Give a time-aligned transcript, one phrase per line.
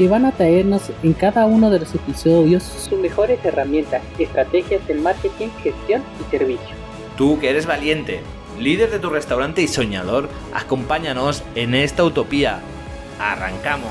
[0.00, 5.02] que van a traernos en cada uno de los episodios sus mejores herramientas, estrategias del
[5.02, 6.74] marketing, gestión y servicio.
[7.18, 8.22] Tú que eres valiente,
[8.58, 12.60] líder de tu restaurante y soñador, acompáñanos en esta utopía.
[13.20, 13.90] ¡Arrancamos!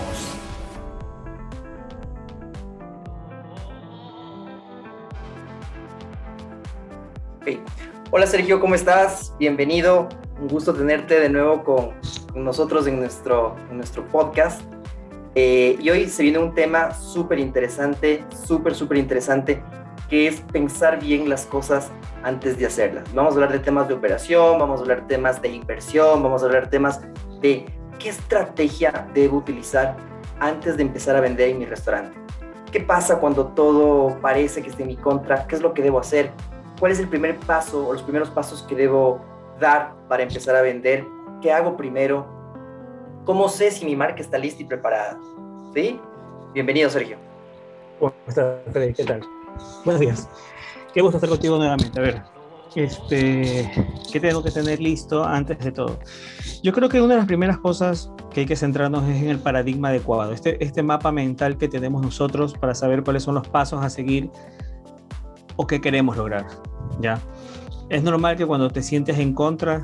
[8.09, 9.35] Hola Sergio, ¿cómo estás?
[9.37, 10.09] Bienvenido.
[10.41, 11.91] Un gusto tenerte de nuevo con,
[12.33, 14.63] nosotros en nuestro, en nuestro podcast.
[15.41, 19.63] Eh, y hoy se viene un tema súper interesante, súper, súper interesante,
[20.09, 21.93] que es pensar bien las cosas
[22.23, 23.05] antes de hacerlas.
[23.13, 26.43] Vamos a hablar de temas de operación, vamos a hablar de temas de inversión, vamos
[26.43, 26.99] a hablar temas
[27.39, 27.65] de
[27.99, 29.95] qué estrategia debo utilizar
[30.41, 32.19] antes de empezar a vender en mi restaurante.
[32.69, 35.47] ¿Qué pasa cuando todo parece que está en mi contra?
[35.47, 36.31] ¿Qué es lo que debo hacer?
[36.81, 39.21] ¿Cuál es el primer paso o los primeros pasos que debo
[39.57, 41.05] dar para empezar a vender?
[41.41, 42.38] ¿Qué hago primero?
[43.29, 45.15] ¿Cómo sé si mi marca está lista y preparada?
[45.75, 45.99] ¿Sí?
[46.51, 47.15] Bienvenido, Sergio.
[47.99, 48.91] ¿Cómo estás, Freddy?
[48.91, 49.21] ¿Qué tal?
[49.85, 50.27] Buenos días.
[50.95, 51.99] Qué gusto estar contigo nuevamente.
[51.99, 52.23] A ver,
[52.73, 53.71] este,
[54.11, 55.99] ¿qué tengo que tener listo antes de todo?
[56.63, 59.37] Yo creo que una de las primeras cosas que hay que centrarnos es en el
[59.37, 63.85] paradigma adecuado, este, este mapa mental que tenemos nosotros para saber cuáles son los pasos
[63.85, 64.31] a seguir
[65.55, 66.47] o qué queremos lograr.
[66.99, 67.19] ¿ya?
[67.89, 69.83] Es normal que cuando te sientes en contra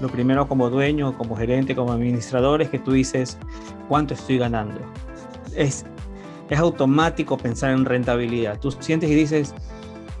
[0.00, 3.38] lo primero como dueño, como gerente, como administrador es que tú dices
[3.88, 4.80] cuánto estoy ganando.
[5.56, 5.84] Es,
[6.48, 8.58] es automático pensar en rentabilidad.
[8.60, 9.54] Tú sientes y dices,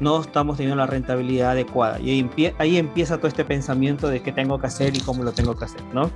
[0.00, 2.00] no estamos teniendo la rentabilidad adecuada.
[2.00, 5.54] Y ahí, empieza todo este pensamiento de qué tengo que hacer y cómo lo tengo
[5.56, 6.10] que hacer, ¿no?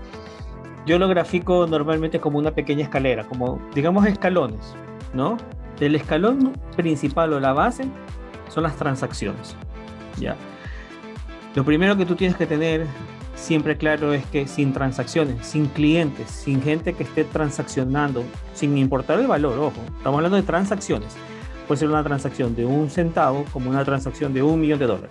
[0.87, 4.75] Yo lo grafico normalmente como una pequeña escalera, como digamos escalones,
[5.15, 5.37] ¿no?
[5.79, 7.85] El escalón principal o la base
[8.49, 9.57] son las transacciones,
[10.19, 10.37] ¿ya?
[11.55, 12.87] Lo primero que tú tienes que tener
[13.35, 19.19] siempre claro es que sin transacciones, sin clientes, sin gente que esté transaccionando, sin importar
[19.19, 21.17] el valor, ojo, estamos hablando de transacciones.
[21.67, 25.11] Puede ser una transacción de un centavo como una transacción de un millón de dólares.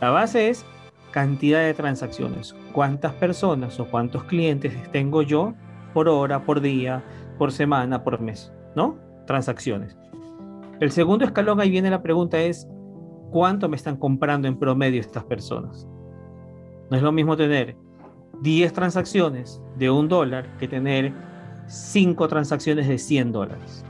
[0.00, 0.64] La base es
[1.10, 2.54] cantidad de transacciones.
[2.72, 5.54] ¿Cuántas personas o cuántos clientes tengo yo
[5.94, 7.02] por hora, por día,
[7.38, 8.52] por semana, por mes?
[8.74, 8.98] ¿No?
[9.26, 9.96] Transacciones.
[10.78, 12.68] El segundo escalón, ahí viene la pregunta, es
[13.30, 15.88] ¿cuánto me están comprando en promedio estas personas?
[16.90, 17.76] No es lo mismo tener
[18.42, 21.12] 10 transacciones de un dólar que tener
[21.66, 23.84] 5 transacciones de 100 dólares.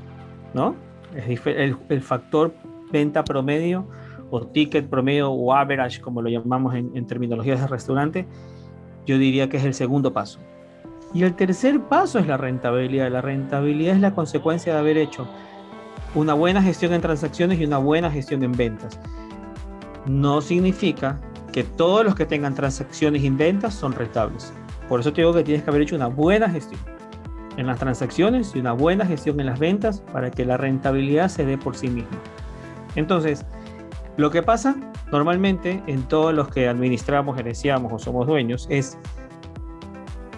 [0.54, 0.74] ¿No?
[1.14, 2.54] El, el, factor
[2.90, 3.86] venta promedio
[4.30, 8.26] o ticket promedio o average, como lo llamamos en, en terminologías de restaurante,
[9.06, 10.40] yo diría que es el segundo paso.
[11.14, 13.10] Y el tercer paso es la rentabilidad.
[13.10, 15.26] La rentabilidad es la consecuencia de haber hecho
[16.14, 18.98] una buena gestión en transacciones y una buena gestión en ventas.
[20.06, 21.20] No significa
[21.56, 24.52] que todos los que tengan transacciones y ventas son rentables.
[24.90, 26.78] Por eso te digo que tienes que haber hecho una buena gestión
[27.56, 31.46] en las transacciones y una buena gestión en las ventas para que la rentabilidad se
[31.46, 32.18] dé por sí misma.
[32.94, 33.46] Entonces,
[34.18, 34.76] lo que pasa
[35.10, 38.98] normalmente en todos los que administramos, gerenciamos o somos dueños es,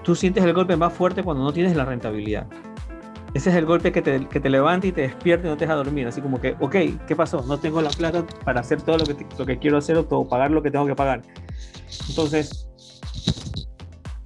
[0.04, 2.46] tú sientes el golpe más fuerte cuando no tienes la rentabilidad.
[3.34, 5.74] Ese es el golpe que te, que levanta y te despierta y no te deja
[5.74, 6.06] dormir.
[6.06, 7.42] Así como que, ok, ¿qué pasó?
[7.42, 10.50] No tengo la plata para hacer todo lo que, lo que quiero hacer o pagar
[10.50, 11.22] lo que tengo que pagar.
[12.08, 12.68] Entonces,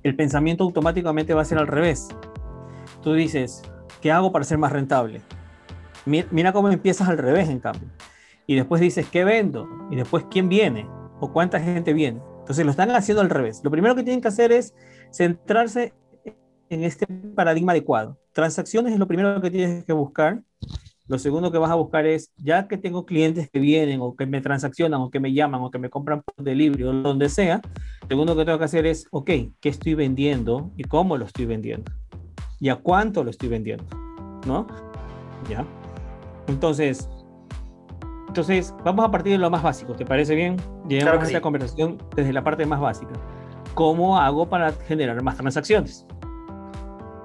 [0.02, 2.08] el pensamiento automáticamente va a ser al revés.
[3.02, 3.62] Tú dices,
[4.00, 5.20] ¿qué hago para ser más rentable?
[6.04, 7.88] Mira cómo empiezas al revés, en cambio.
[8.46, 9.68] Y después dices, ¿qué vendo?
[9.90, 10.86] Y después, ¿quién viene?
[11.20, 12.20] ¿O cuánta gente viene?
[12.40, 13.60] Entonces lo están haciendo al revés.
[13.62, 14.74] Lo primero que tienen que hacer es
[15.12, 15.92] centrarse
[16.68, 18.18] en este paradigma adecuado.
[18.32, 20.42] Transacciones es lo primero que tienes que buscar.
[21.08, 24.24] Lo segundo que vas a buscar es, ya que tengo clientes que vienen o que
[24.24, 27.60] me transaccionan o que me llaman o que me compran por delivery o donde sea,
[28.02, 29.30] lo segundo que tengo que hacer es, ok,
[29.60, 31.92] ¿qué estoy vendiendo y cómo lo estoy vendiendo?
[32.60, 33.84] ¿Y a cuánto lo estoy vendiendo?
[34.46, 34.66] ¿No?
[35.50, 35.66] ¿Ya?
[36.46, 37.10] Entonces,
[38.28, 40.56] entonces vamos a partir de lo más básico, ¿te parece bien?
[40.88, 43.12] Llevamos a esta conversación desde la parte más básica.
[43.74, 46.06] ¿Cómo hago para generar más transacciones?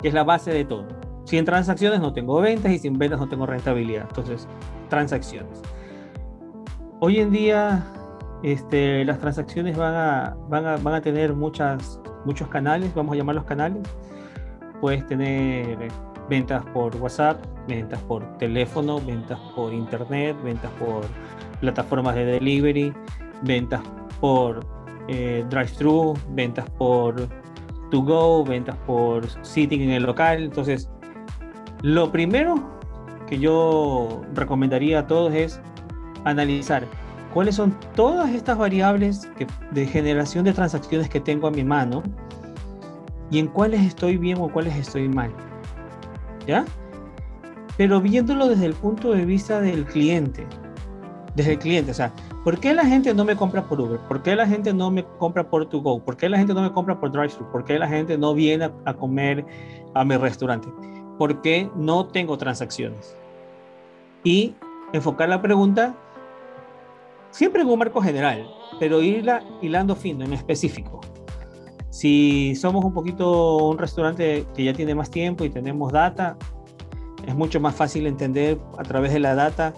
[0.01, 0.85] Que es la base de todo.
[1.25, 4.05] Sin transacciones no tengo ventas y sin ventas no tengo rentabilidad.
[4.07, 4.47] Entonces,
[4.89, 5.61] transacciones.
[6.99, 7.85] Hoy en día,
[8.43, 13.17] este, las transacciones van a, van a, van a tener muchas, muchos canales, vamos a
[13.17, 13.83] llamarlos canales.
[14.79, 15.89] Puedes tener
[16.29, 21.03] ventas por WhatsApp, ventas por teléfono, ventas por internet, ventas por
[21.59, 22.93] plataformas de delivery,
[23.43, 23.81] ventas
[24.19, 24.65] por
[25.07, 27.15] eh, drive-thru, ventas por
[27.89, 30.43] to go, ventas por sitting en el local.
[30.43, 30.89] Entonces,
[31.81, 32.55] lo primero
[33.27, 35.59] que yo recomendaría a todos es
[36.23, 36.85] analizar
[37.33, 39.29] cuáles son todas estas variables
[39.71, 42.03] de generación de transacciones que tengo a mi mano
[43.29, 45.31] y en cuáles estoy bien o cuáles estoy mal.
[46.47, 46.65] ¿Ya?
[47.75, 50.47] Pero viéndolo desde el punto de vista del cliente.
[51.37, 52.11] Desde el cliente, o sea,
[52.43, 53.99] ¿por qué la gente no me compra por Uber?
[54.07, 56.03] ¿Por qué la gente no me compra por To Go?
[56.03, 57.51] ¿Por qué la gente no me compra por Drive-Thru?
[57.51, 59.45] ¿Por qué la gente no viene a, comer
[59.93, 60.67] a mi restaurante?
[61.19, 63.15] Porque no tengo transacciones.
[64.23, 64.55] Y
[64.93, 65.95] enfocar la pregunta
[67.29, 68.49] siempre en un marco general,
[68.79, 71.01] pero irla hilando fino, en específico.
[71.91, 76.35] Si somos un poquito un restaurante que ya tiene más tiempo y tenemos data,
[77.27, 79.75] es mucho más fácil entender a través de la data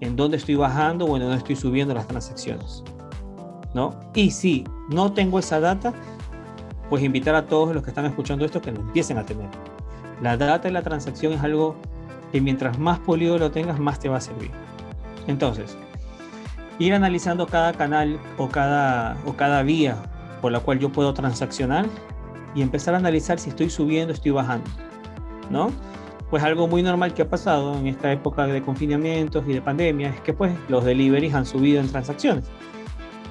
[0.00, 2.82] en dónde estoy bajando o en dónde estoy subiendo las transacciones.
[3.74, 3.94] ¿no?
[4.14, 5.92] Y si no tengo esa data,
[6.88, 9.48] pues invitar a todos los que están escuchando esto que lo empiecen a tener.
[10.22, 11.76] La data de la transacción es algo
[12.32, 14.50] que mientras más polido lo tengas, más te va a servir.
[15.26, 15.76] Entonces,
[16.78, 19.96] ir analizando cada canal o cada, o cada vía
[20.40, 21.86] por la cual yo puedo transaccionar
[22.54, 24.68] y empezar a analizar si estoy subiendo, estoy bajando,
[25.50, 25.70] ¿no?
[26.30, 30.10] Pues algo muy normal que ha pasado en esta época de confinamientos y de pandemia
[30.10, 32.44] es que pues los deliveries han subido en transacciones,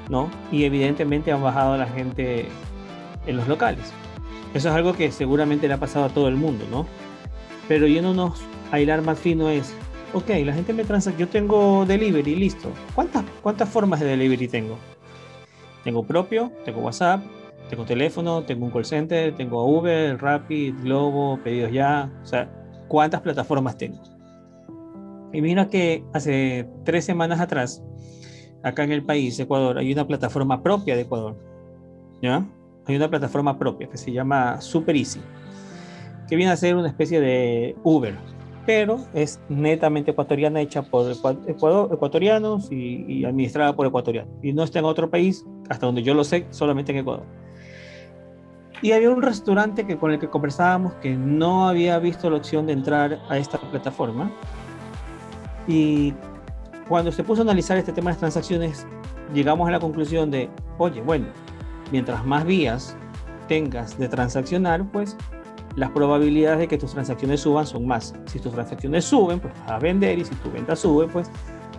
[0.09, 0.29] ¿no?
[0.51, 2.47] Y evidentemente han bajado la gente
[3.25, 3.93] en los locales.
[4.53, 6.85] Eso es algo que seguramente le ha pasado a todo el mundo, ¿no?
[7.69, 8.41] Pero yéndonos
[8.71, 9.73] a hilar más fino es,
[10.13, 12.69] ok, la gente me transacciona, yo tengo delivery, listo.
[12.95, 14.77] ¿Cuántas, ¿Cuántas formas de delivery tengo?
[15.85, 17.21] Tengo propio, tengo WhatsApp,
[17.69, 22.11] tengo teléfono, tengo un call center, tengo Uber, Rapid, Globo, Pedidos Ya.
[22.23, 22.49] O sea,
[22.89, 24.01] ¿cuántas plataformas tengo?
[25.31, 27.81] Y mira que hace tres semanas atrás,
[28.63, 31.37] acá en el país, Ecuador, hay una plataforma propia de Ecuador.
[32.21, 32.45] ¿Ya?
[32.85, 35.21] Hay una plataforma propia que se llama Super Easy,
[36.27, 38.15] que viene a ser una especie de Uber,
[38.65, 44.33] pero es netamente ecuatoriana, hecha por ecuatorianos y, administrada por ecuatorianos.
[44.43, 47.25] Y no está en otro país, hasta donde yo lo sé, solamente en Ecuador.
[48.81, 52.65] Y había un restaurante que, con el que conversábamos que no había visto la opción
[52.65, 54.31] de entrar a esta plataforma.
[55.67, 56.13] Y
[56.87, 58.87] cuando se puso a analizar este tema de transacciones,
[59.33, 61.27] llegamos a la conclusión de, oye, bueno,
[61.91, 62.95] mientras más vías
[63.47, 65.17] tengas de transaccionar, pues
[65.75, 68.15] las probabilidades de que tus transacciones suban son más.
[68.25, 71.29] Si tus transacciones suben, pues vas a vender y si tu venta sube, pues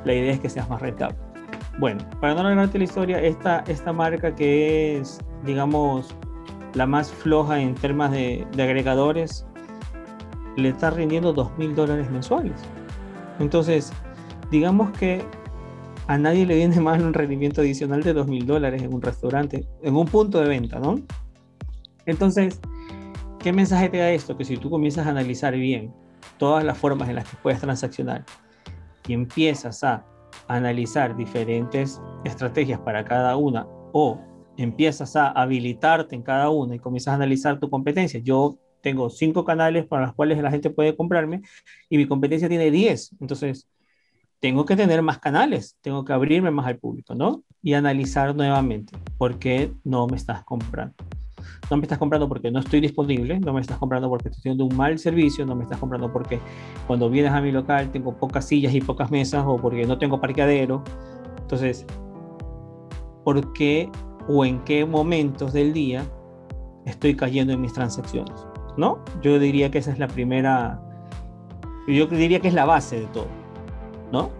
[0.04, 1.16] la idea es que seas más rentable.
[1.78, 6.14] Bueno, para no alargarte la historia, esta, esta marca que es, digamos,
[6.74, 9.46] la más floja en temas de, agregadores,
[10.56, 12.60] le está rindiendo dos mil dólares mensuales.
[13.38, 13.92] Entonces,
[14.50, 15.24] digamos que
[16.06, 19.66] a nadie le viene mal un rendimiento adicional de dos mil dólares en un restaurante,
[19.82, 20.96] en un punto de venta, ¿no?
[22.06, 22.60] Entonces,
[23.40, 24.36] ¿Qué mensaje te da esto?
[24.36, 25.94] Que si tú comienzas a analizar bien
[26.36, 28.22] todas las formas en las que puedes transaccionar
[29.08, 30.04] y empiezas a
[30.46, 34.20] analizar diferentes estrategias para cada una o
[34.62, 38.20] empiezas a habilitarte en cada una y comienzas a analizar tu competencia.
[38.20, 41.42] Yo tengo cinco canales para los cuales la gente puede comprarme
[41.88, 43.16] y mi competencia tiene 10.
[43.20, 43.68] Entonces,
[44.40, 47.44] tengo que tener más canales, tengo que abrirme más al público, ¿no?
[47.62, 50.96] Y analizar nuevamente por qué no me estás comprando
[51.70, 54.66] no me estás comprando porque no estoy disponible, no me estás comprando porque estoy teniendo
[54.66, 56.40] un mal servicio, no me estás comprando porque
[56.86, 60.20] cuando vienes a mi local tengo pocas sillas y pocas mesas o porque no tengo
[60.20, 60.82] parqueadero.
[61.42, 61.86] Entonces,
[63.24, 63.90] ¿por qué
[64.28, 66.04] o en qué momentos del día
[66.86, 68.46] estoy cayendo en mis transacciones?
[68.76, 68.98] ¿No?
[69.22, 70.80] Yo diría que esa es la primera,
[71.86, 73.26] yo diría que es la base de todo,
[74.12, 74.30] ¿no?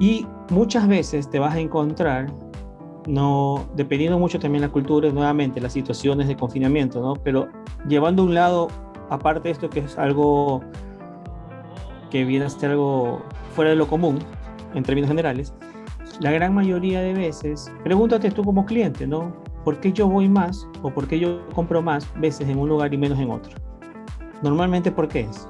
[0.00, 2.26] Y muchas veces te vas a encontrar
[3.06, 7.14] no, dependiendo mucho también la cultura, nuevamente las situaciones de confinamiento, ¿no?
[7.22, 7.48] Pero
[7.88, 8.68] llevando a un lado,
[9.10, 10.62] aparte de esto que es algo
[12.10, 13.22] que viene a ser algo
[13.54, 14.18] fuera de lo común,
[14.74, 15.52] en términos generales,
[16.20, 19.34] la gran mayoría de veces, pregúntate tú como cliente, ¿no?
[19.64, 22.92] ¿Por qué yo voy más o por qué yo compro más veces en un lugar
[22.92, 23.52] y menos en otro?
[24.42, 25.48] Normalmente, ¿por qué es?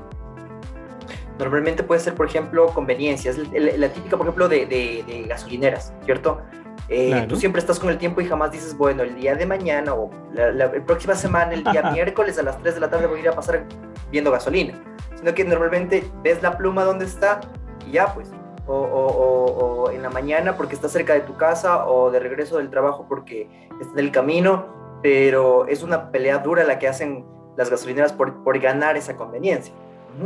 [1.38, 3.36] Normalmente puede ser, por ejemplo, conveniencias.
[3.38, 6.40] La, típica, por ejemplo, de, de gasolineras, ¿cierto?
[6.88, 9.94] Eh, tú siempre estás con el tiempo y jamás dices, bueno, el día de mañana
[9.94, 13.22] o la, próxima semana, el día miércoles a las 3 de la tarde voy a
[13.22, 13.64] ir a pasar
[14.10, 14.74] viendo gasolina.
[15.16, 17.40] Sino que normalmente ves la pluma donde está
[17.86, 18.30] y ya pues.
[18.66, 22.70] O, o, en la mañana porque está cerca de tu casa o de regreso del
[22.70, 23.48] trabajo porque
[23.80, 24.66] está en el camino.
[25.02, 29.74] Pero es una pelea dura la que hacen las gasolineras por, por ganar esa conveniencia.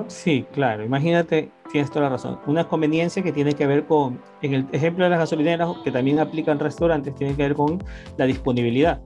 [0.06, 0.84] Sí, claro.
[0.84, 2.38] Imagínate, tienes toda la razón.
[2.46, 6.18] Una conveniencia que tiene que ver con, en el ejemplo de las gasolineras, que también
[6.18, 7.82] aplican restaurantes, tiene que ver con
[8.16, 9.00] la disponibilidad.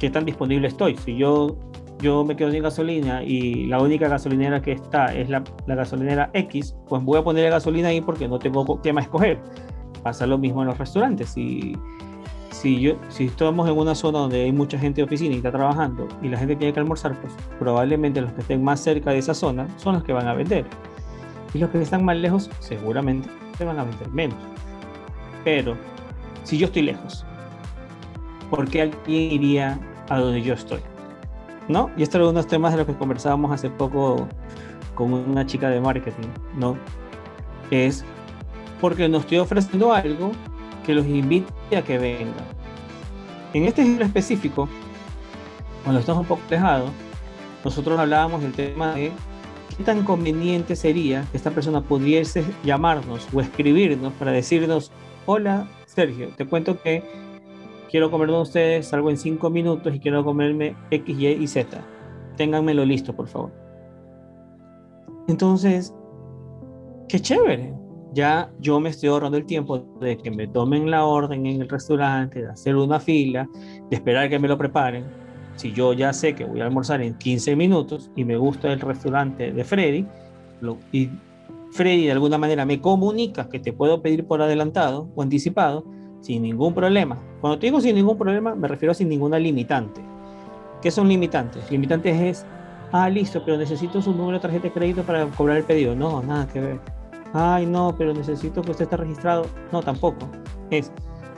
[0.00, 0.96] ¿Qué tan disponible estoy?
[0.96, 1.56] Si yo,
[2.00, 6.30] yo me quedo sin gasolina y la única gasolinera que está es la, la gasolinera
[6.32, 9.38] X, pues voy a poner gasolina ahí porque no tengo tema escoger.
[10.02, 11.30] Pasa lo mismo en los restaurantes.
[11.30, 11.74] Si
[12.56, 15.52] si, yo, si estamos en una zona donde hay mucha gente de oficina y está
[15.52, 19.18] trabajando y la gente tiene que almorzar, pues probablemente los que estén más cerca de
[19.18, 20.64] esa zona son los que van a vender.
[21.52, 24.38] Y los que están más lejos seguramente se van a vender menos.
[25.44, 25.76] Pero
[26.44, 27.24] si yo estoy lejos,
[28.50, 30.80] ¿por qué alguien iría a donde yo estoy?
[31.68, 31.90] ¿No?
[31.96, 34.28] Y esto es uno de los temas de los que conversábamos hace poco
[34.94, 36.76] con una chica de marketing, ¿no?
[37.70, 38.04] Es
[38.80, 40.32] porque no estoy ofreciendo algo
[40.84, 42.34] que los invite a que vengan.
[43.52, 44.68] En este ejemplo específico,
[45.82, 46.90] cuando estamos un poco alejados,
[47.64, 49.12] nosotros hablábamos del tema de
[49.76, 54.92] qué tan conveniente sería que esta persona pudiese llamarnos o escribirnos para decirnos,
[55.26, 57.02] hola Sergio, te cuento que
[57.90, 61.78] quiero comer con ustedes, salgo en cinco minutos y quiero comerme X, Y y Z.
[62.36, 63.52] Ténganmelo listo, por favor.
[65.28, 65.94] Entonces,
[67.08, 67.74] qué chévere
[68.16, 71.68] ya yo me estoy ahorrando el tiempo de que me tomen la orden en el
[71.68, 73.46] restaurante, de hacer una fila,
[73.90, 75.04] de esperar que me lo preparen.
[75.56, 78.80] Si yo ya sé que voy a almorzar en 15 minutos y me gusta el
[78.80, 80.06] restaurante de Freddy,
[80.62, 81.10] lo, y
[81.72, 85.84] Freddy de alguna manera me comunica que te puedo pedir por adelantado o anticipado,
[86.26, 87.16] sin ningún problema.
[87.40, 90.00] Cuando te digo sin ningún problema, me refiero a sin ninguna limitante.
[90.82, 91.70] ¿Qué son limitantes?
[91.70, 92.46] Limitantes es,
[92.92, 95.94] ah, listo, pero necesito su número de tarjeta de crédito para cobrar el pedido.
[95.94, 96.96] No, nada que ver
[97.36, 99.46] ay no, pero necesito que usted esté registrado.
[99.72, 100.28] No, tampoco.
[100.70, 100.90] Es,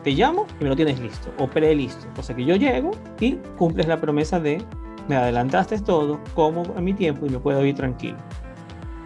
[0.05, 2.07] te llamo y me lo tienes listo o pre-listo.
[2.17, 4.63] O sea que yo llego y cumples la promesa de,
[5.09, 8.19] me adelantaste todo, como a mi tiempo y me puedo ir tranquilo.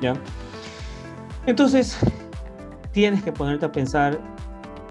[0.00, 0.14] ¿Ya?
[1.46, 1.98] Entonces,
[2.92, 4.18] tienes que ponerte a pensar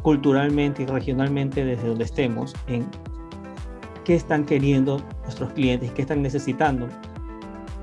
[0.01, 2.85] culturalmente y regionalmente desde donde estemos en
[4.03, 6.87] qué están queriendo nuestros clientes, qué están necesitando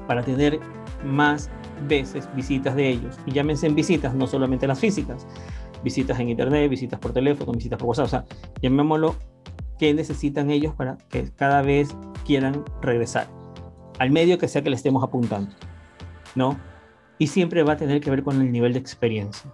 [0.07, 0.59] para tener
[1.05, 1.51] más
[1.87, 3.19] veces visitas de ellos.
[3.27, 5.27] Y llámense en visitas, no solamente las físicas,
[5.85, 8.25] visitas en internet, visitas por teléfono, visitas por WhatsApp, o sea,
[8.61, 9.15] llamémoslo
[9.79, 11.97] qué necesitan ellos para que cada vez
[12.27, 13.29] quieran regresar
[13.99, 15.51] al medio que sea que le estemos apuntando,
[16.35, 16.59] ¿no?
[17.19, 19.53] Y siempre va a tener que ver con el nivel de experiencia,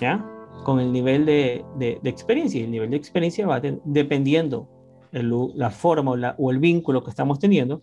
[0.00, 0.24] ¿ya?
[0.64, 2.60] Con el nivel de, de, experiencia.
[2.60, 4.68] Y el nivel de experiencia va dependiendo
[5.12, 7.82] la forma o, o el vínculo que estamos teniendo,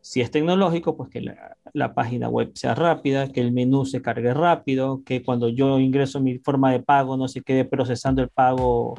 [0.00, 4.32] si es tecnológico, pues que la, página web sea rápida, que el menú se cargue
[4.32, 8.94] rápido, que cuando yo ingreso mi forma de pago no se quede procesando el pago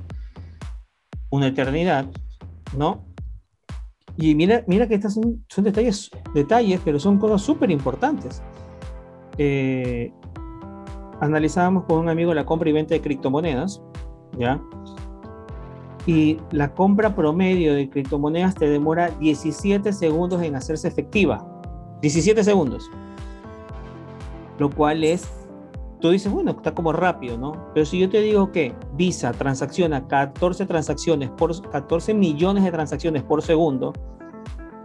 [1.29, 2.05] una eternidad,
[2.77, 3.05] ¿no?
[4.17, 8.43] Y mira, mira que estas son, son detalles, detalles, pero son cosas súper importantes.
[9.38, 10.12] Eh,
[11.22, 13.82] analizábamos con un amigo la compra y venta de criptomonedas,
[14.38, 14.60] ¿ya?
[16.06, 21.46] y la compra promedio de criptomonedas te demora 17 segundos en hacerse efectiva.
[22.01, 22.90] 17 segundos.
[24.58, 25.30] Lo cual es,
[26.00, 27.68] tú dices, bueno, está como rápido, ¿no?
[27.74, 33.24] Pero si yo te digo que Visa transacciona 14 transacciones por 14 millones de transacciones
[33.24, 33.94] por segundo,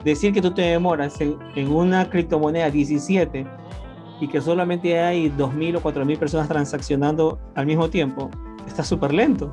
[0.05, 3.47] decir que tú te demoras en, en una criptomoneda 17
[4.21, 8.31] y que solamente hay 2.000 o 4.000 personas transaccionando al mismo tiempo,
[8.67, 9.53] está súper lento.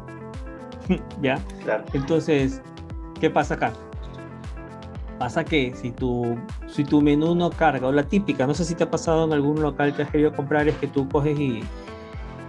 [1.22, 1.39] ¿Ya?
[1.63, 1.84] Claro.
[1.93, 2.62] Entonces,
[3.20, 3.74] ¿qué pasa acá?
[5.20, 8.75] Pasa que si tu, si tu menú no carga, o la típica, no sé si
[8.75, 11.63] te ha pasado en algún local que has querido comprar, es que tú coges y,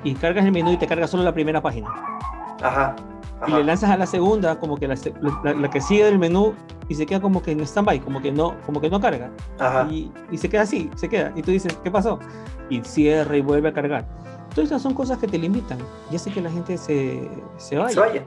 [0.03, 1.89] y cargas el menú y te carga solo la primera página.
[2.63, 2.97] Ajá.
[3.47, 4.95] Y le lanzas a la segunda, como que la,
[5.45, 6.55] la, que sigue del menú,
[6.89, 9.31] y se queda como que en stand-by, como, que no, como que no carga.
[9.59, 9.87] Ajá.
[9.91, 11.33] Y, y se queda así, se queda.
[11.35, 12.19] Y tú dices, ¿qué pasó?
[12.71, 14.07] Y cierra y vuelve a cargar
[14.55, 15.79] Todas estas son cosas que te limitan
[16.13, 17.93] y hace que la gente se, se vaya.
[17.93, 18.25] Se vaya.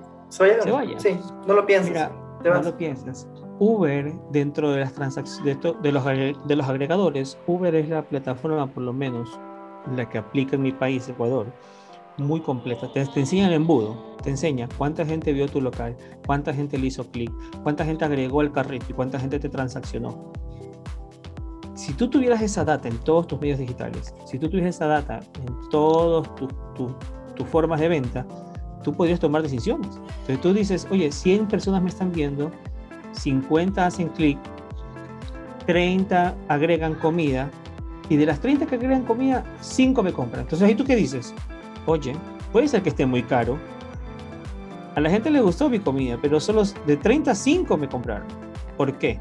[0.61, 0.99] Se vaya.
[0.99, 2.11] Sí, no lo piensas.
[2.43, 3.27] no lo piensas.
[3.59, 8.83] Uber, dentro de las transacciones, de, los, de los agregadores, Uber es la plataforma, por
[8.83, 9.39] lo menos,
[9.95, 11.47] la que aplica en mi país, Ecuador,
[12.17, 12.91] muy completa.
[12.91, 15.95] Te, enseña el embudo, te enseña cuánta gente vio tu local,
[16.25, 17.31] cuánta gente le hizo clic,
[17.63, 20.31] cuánta gente agregó al carrito y cuánta gente te transaccionó
[21.87, 25.21] si tú tuvieras esa data en todos tus medios digitales, si tú tuvieras esa data
[25.45, 28.27] en todas tus formas de venta,
[28.83, 29.95] tú podrías tomar decisiones.
[30.21, 32.51] Entonces tú dices, oye, 100 personas me están viendo,
[33.13, 34.37] 50 hacen clic,
[35.65, 37.49] 30 agregan comida,
[38.09, 40.41] y de las 30 que agregan comida, 5 me compran.
[40.41, 41.33] Entonces ahí tú qué dices,
[41.87, 42.13] oye,
[42.51, 43.57] puede ser que esté muy caro.
[44.95, 48.27] A la gente le gustó mi comida, pero solo de 30 5 me compraron.
[48.77, 49.19] ¿Por qué?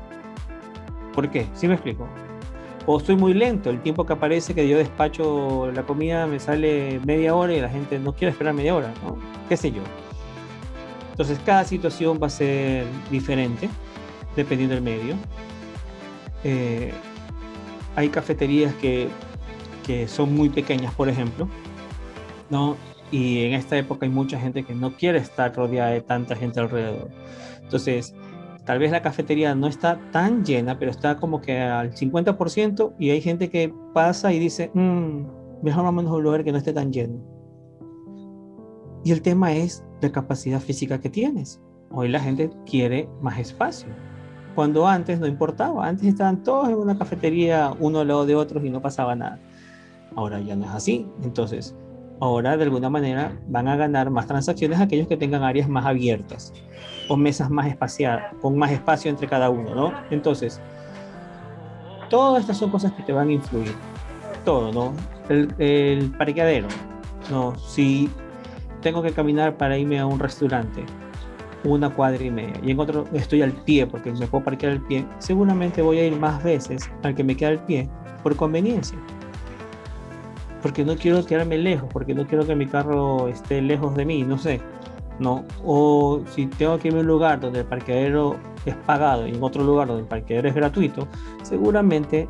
[1.15, 1.47] ¿Por qué?
[1.55, 2.07] Sí me explico.
[2.85, 7.01] o estoy muy lento, el tiempo que aparece que yo despacho la comida me sale
[7.05, 9.17] media hora y la gente no quiere esperar media hora, ¿no?
[9.49, 9.83] ¿Qué sé yo?
[11.11, 13.69] Entonces cada situación va a ser diferente
[14.37, 15.17] dependiendo del medio.
[16.45, 16.93] Eh,
[17.97, 19.09] hay cafeterías que,
[19.85, 21.49] que, son muy pequeñas, por ejemplo,
[22.51, 22.77] ¿no?
[23.11, 26.61] Y en esta época hay mucha gente que no quiere estar rodeada de tanta gente
[26.61, 27.11] alrededor.
[27.63, 28.15] Entonces,
[28.65, 33.11] tal vez la cafetería no está tan llena, pero está como que al 50% y
[33.11, 35.23] hay gente que pasa y dice, mmm,
[35.63, 37.21] mejor vamos a un lugar que no esté tan lleno.
[39.05, 41.61] Y el tema es la capacidad física que tienes.
[41.93, 43.89] Hoy la gente quiere más espacio.
[44.57, 48.65] Cuando antes no importaba, antes estaban todos en una cafetería uno al lado de otros
[48.65, 49.39] y no pasaba nada.
[50.17, 51.07] Ahora ya no es así.
[51.23, 51.77] Entonces,
[52.21, 56.53] ahora de alguna manera van a ganar más transacciones aquellos que tengan áreas más abiertas
[57.09, 59.93] o mesas más espaciadas, con más espacio entre cada uno, ¿no?
[60.11, 60.61] Entonces,
[62.11, 63.75] todas estas son cosas que te van a influir.
[64.45, 64.93] Todo, ¿no?
[65.29, 66.69] El, el parqueadero,
[67.31, 67.57] ¿no?
[67.57, 68.11] Si
[68.81, 70.85] tengo que caminar para irme a un restaurante,
[71.65, 74.81] una cuadra y media, y en otro estoy al pie porque me puedo parquear al
[74.81, 77.89] pie, seguramente voy a ir más veces al que me queda al pie
[78.23, 78.99] por conveniencia
[80.67, 84.25] porque no quiero quedarme lejos, porque no quiero que mi carro esté lejos de mí,
[84.25, 84.61] no sé.
[85.21, 89.31] No, o si tengo que ir a un lugar donde el parqueadero es pagado y
[89.31, 91.07] en otro lugar donde el parqueadero es gratuito,
[91.45, 92.29] seguramente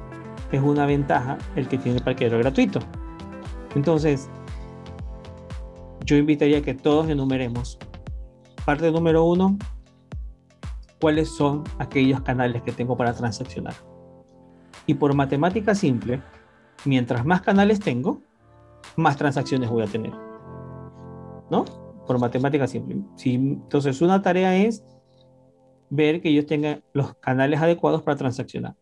[0.52, 2.80] es una ventaja el que tiene el parqueadero gratuito.
[3.74, 4.28] Entonces,
[6.04, 7.78] yo invitaría a que todos enumeremos.
[8.66, 9.56] Parte número uno,
[11.00, 13.72] cuáles son aquellos canales que tengo para transaccionar.
[14.84, 16.20] Y por matemática simple,
[16.86, 18.22] mientras más canales tengo,
[18.96, 20.12] más transacciones voy a tener.
[21.50, 21.64] ¿No?
[22.06, 22.98] Por matemática simple.
[23.16, 24.84] Si, entonces, una tarea es
[25.90, 28.74] ver que yo tenga los canales adecuados para transaccionar.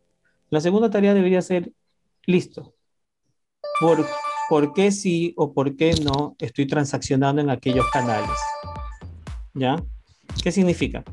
[0.50, 1.72] La segunda tarea debería ser,
[2.26, 2.74] listo,
[3.80, 4.06] ¿por,
[4.48, 8.30] ¿por qué sí o por qué no estoy transaccionando en aquellos canales?
[9.54, 9.82] ¿Ya?
[10.42, 11.04] ¿Qué significa?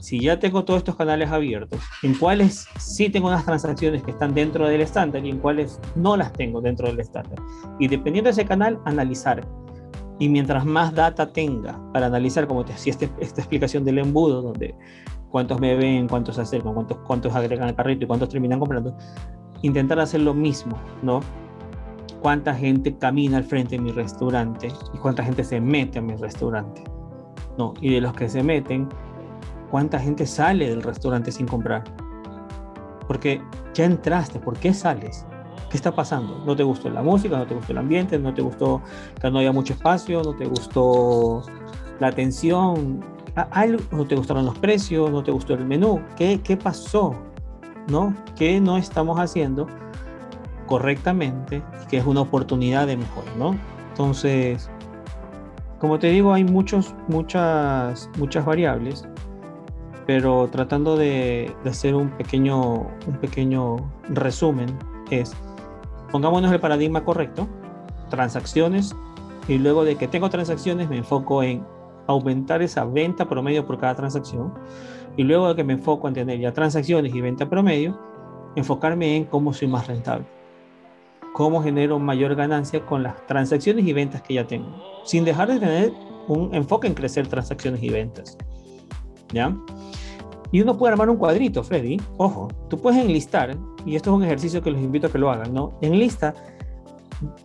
[0.00, 4.34] Si ya tengo todos estos canales abiertos, en cuáles sí tengo unas transacciones que están
[4.34, 7.38] dentro del estándar y en cuáles no las tengo dentro del estándar.
[7.78, 9.46] Y dependiendo de ese canal, analizar.
[10.18, 14.42] Y mientras más data tenga para analizar, como te hacía este, esta explicación del embudo,
[14.42, 14.74] donde
[15.30, 18.96] cuántos me ven, cuántos se acercan, cuántos, cuántos agregan al carrito y cuántos terminan comprando,
[19.62, 21.20] intentar hacer lo mismo, ¿no?
[22.20, 26.14] Cuánta gente camina al frente de mi restaurante y cuánta gente se mete a mi
[26.16, 26.84] restaurante,
[27.56, 27.72] ¿no?
[27.80, 28.88] Y de los que se meten,
[29.70, 31.84] cuánta gente sale del restaurante sin comprar.
[33.06, 33.42] Porque
[33.74, 35.26] ya entraste, ¿por qué sales?
[35.70, 36.42] ¿Qué está pasando?
[36.44, 37.38] ¿No te gustó la música?
[37.38, 38.18] ¿No te gustó el ambiente?
[38.18, 38.82] ¿No te gustó
[39.20, 40.22] que no haya mucho espacio?
[40.22, 41.42] ¿No te gustó
[42.00, 43.04] la atención?
[43.92, 45.10] ¿No te gustaron los precios?
[45.10, 46.00] ¿No te gustó el menú?
[46.16, 47.14] ¿Qué, qué pasó?
[47.88, 48.14] ¿No?
[48.36, 49.68] ¿Qué no estamos haciendo
[50.66, 51.62] correctamente?
[51.88, 53.56] Que es una oportunidad de mejora, ¿no?
[53.90, 54.68] Entonces,
[55.78, 59.08] como te digo, hay muchos, muchas, muchas variables
[60.06, 63.76] pero tratando de, hacer un pequeño, un pequeño
[64.08, 64.76] resumen
[65.10, 65.32] es,
[66.10, 67.48] pongámonos el paradigma correcto,
[68.08, 68.94] transacciones,
[69.48, 71.64] y luego de que tengo transacciones me enfoco en
[72.06, 74.52] aumentar esa venta promedio por cada transacción,
[75.16, 77.98] y luego de que me enfoco en tener ya transacciones y venta promedio,
[78.56, 80.26] enfocarme en cómo soy más rentable,
[81.34, 85.60] cómo genero mayor ganancia con las transacciones y ventas que ya tengo, sin dejar de
[85.60, 85.92] tener
[86.28, 88.36] un enfoque en crecer transacciones y ventas.
[89.32, 89.56] ¿Ya?
[90.52, 92.00] Y uno puede armar un cuadrito, Freddy.
[92.16, 95.30] Ojo, tú puedes enlistar, y esto es un ejercicio que los invito a que lo
[95.30, 95.72] hagan, ¿no?
[95.80, 96.34] Enlista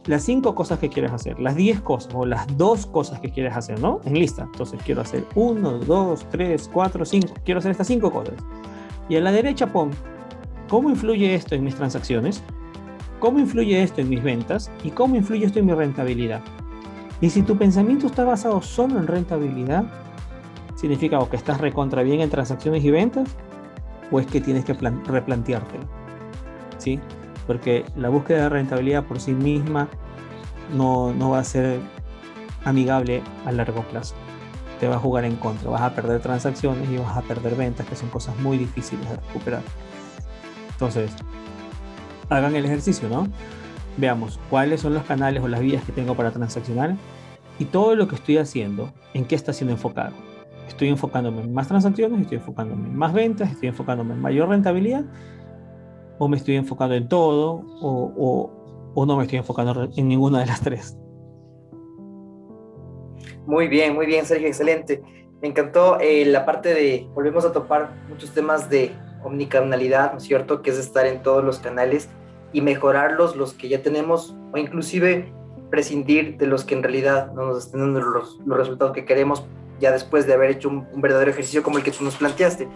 [0.06, 3.56] las cinco cosas que quieres hacer, las diez cosas o las dos cosas que quieres
[3.56, 4.00] hacer, ¿no?
[4.06, 4.44] Enlista.
[4.44, 7.34] Entonces quiero hacer uno, dos, tres, cuatro, cinco.
[7.44, 8.36] Quiero hacer estas cinco cosas.
[9.10, 9.92] Y a la derecha pon,
[10.70, 12.42] ¿cómo influye esto en mis transacciones?
[13.20, 14.72] ¿Cómo influye esto en mis ventas?
[14.84, 16.42] ¿Y cómo influye esto en mi rentabilidad?
[17.22, 19.86] Y si tu pensamiento está basado solo en rentabilidad,
[20.86, 23.28] significa o que estás recontra bien en transacciones y ventas
[24.12, 25.84] o es que tienes que replanteártelo.
[26.78, 27.00] ¿Sí?
[27.48, 29.90] Porque la búsqueda de rentabilidad por sí misma
[30.76, 31.80] no, no va a ser
[32.66, 34.14] amigable a largo plazo.
[34.80, 37.88] Te va a jugar en contra, vas a perder transacciones y vas a perder ventas,
[37.88, 39.64] que son cosas muy difíciles de recuperar.
[40.70, 41.12] Entonces,
[42.30, 43.28] hagan el ejercicio, ¿no?
[43.98, 46.96] Veamos cuáles son los canales o las vías que tengo para transaccionar
[47.58, 50.14] y todo lo que estoy haciendo, en qué está siendo enfocado
[50.68, 55.06] estoy enfocándome en más transacciones, estoy enfocándome en más ventas, estoy enfocándome en mayor rentabilidad,
[56.18, 58.52] o me estoy enfocando en todo, o,
[58.96, 60.98] o, no me estoy enfocando en ninguna de las tres.
[63.46, 65.04] Muy bien, muy bien, Sergio, excelente.
[65.42, 68.92] Me encantó eh, la parte de, volvemos a topar muchos temas de
[69.24, 70.62] omnicanalidad, ¿no es cierto?
[70.62, 72.10] Que es estar en todos los canales
[72.54, 75.32] y mejorarlos los que ya tenemos o inclusive
[75.70, 79.46] prescindir de los que en realidad no nos estén dando los, resultados que queremos
[79.80, 82.68] ya después de haber hecho un, verdadero ejercicio como el que tú nos planteaste.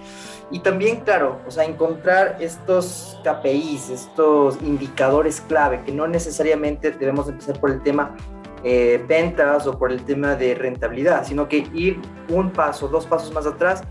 [0.52, 7.30] Y también, claro, o sea, encontrar estos KPIs, estos indicadores clave, que no necesariamente debemos
[7.30, 8.16] empezar por el tema
[8.64, 13.34] eh, ventas o por el tema de rentabilidad, sino que ir un paso, dos pasos
[13.34, 13.84] más atrás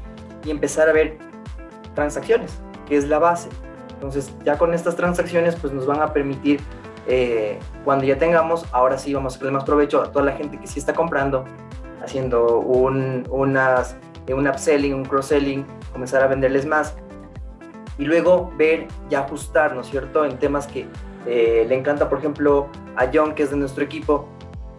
[0.45, 1.19] y empezar a ver
[1.95, 2.53] transacciones,
[2.87, 3.49] que es la base.
[3.95, 6.61] Entonces, ya con estas transacciones, pues nos van a permitir
[7.09, 10.61] eh, cuando ya tengamos, ahora sí vamos a sacarle más provecho a toda la gente
[10.61, 11.45] que sí está comprando,
[12.09, 13.97] haciendo un, unas,
[14.29, 16.97] un upselling, un cross-selling, comenzar a venderles más.
[17.99, 20.87] Y luego ver y ajustar, ¿no es cierto?, en temas que
[21.27, 24.29] eh, le encanta, por ejemplo, a John, que es de nuestro equipo,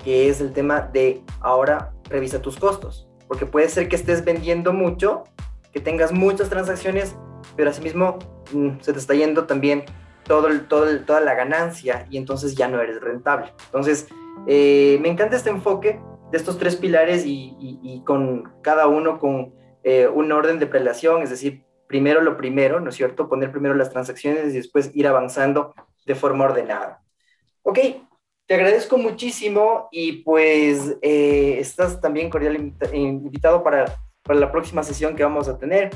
[0.04, 3.08] que es el tema de ahora revisa tus costos.
[3.28, 5.26] Porque puede ser que estés vendiendo mucho,
[5.72, 7.15] que tengas muchas transacciones,
[7.56, 8.18] pero asimismo
[8.52, 9.84] mm, se te está yendo también
[10.24, 13.54] todo, todo toda la ganancia y entonces ya no eres rentable.
[13.65, 14.08] Entonces,
[14.48, 16.00] eh, me encanta este enfoque
[16.32, 21.30] de estos tres pilares y, con cada uno con eh, un orden de prelación, es
[21.30, 23.28] decir, primero lo primero, ¿no es cierto?
[23.28, 25.74] Poner primero las transacciones y después ir avanzando
[26.06, 27.02] de forma ordenada.
[27.63, 27.80] Ok,
[28.48, 33.86] te agradezco muchísimo y pues eh, estás también cordial invitado para,
[34.24, 35.89] para la próxima sesión que vamos a tener.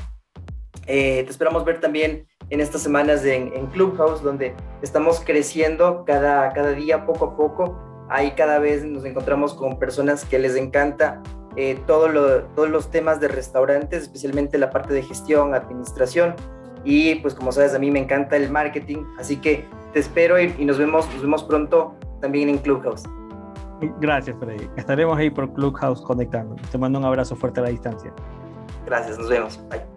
[0.86, 7.06] te esperamos ver también en estas semanas en, Clubhouse, donde estamos creciendo cada, cada día,
[7.06, 7.93] poco a poco.
[8.08, 11.22] Ahí cada vez nos encontramos con personas que les encanta
[11.56, 16.34] eh, todo todos los temas de restaurantes, especialmente la parte de gestión, administración.
[16.84, 20.54] Y pues como sabes, a mí me encanta el marketing, así que te espero y,
[20.58, 23.04] y nos, vemos, nos vemos pronto también en Clubhouse.
[24.00, 24.68] Gracias, Freddy.
[24.76, 26.56] Estaremos ahí por Clubhouse conectando.
[26.70, 28.12] Te mando un abrazo fuerte a la distancia.
[28.86, 29.60] Gracias, nos vemos.
[29.70, 29.93] Bye.